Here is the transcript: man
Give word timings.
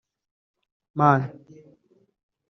man 1.01 1.19